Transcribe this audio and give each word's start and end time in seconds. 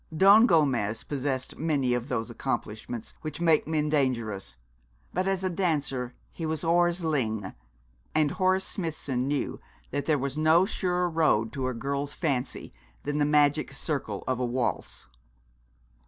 Don 0.17 0.47
Gomez 0.47 1.03
possessed 1.03 1.59
many 1.59 1.93
of 1.93 2.09
those 2.09 2.31
accomplishments 2.31 3.13
which 3.21 3.39
make 3.39 3.67
men 3.67 3.87
dangerous, 3.87 4.57
but 5.13 5.27
as 5.27 5.43
a 5.43 5.47
dancer 5.51 6.15
he 6.31 6.43
was 6.43 6.63
hors 6.63 7.03
ligne; 7.03 7.53
and 8.15 8.31
Horace 8.31 8.65
Smithson 8.65 9.27
knew 9.27 9.59
that 9.91 10.05
there 10.05 10.25
is 10.25 10.39
no 10.39 10.65
surer 10.65 11.07
road 11.07 11.53
to 11.53 11.67
a 11.67 11.75
girl's 11.75 12.15
fancy 12.15 12.73
than 13.03 13.19
the 13.19 13.25
magic 13.25 13.71
circle 13.71 14.23
of 14.27 14.39
a 14.39 14.43
waltz. 14.45 15.05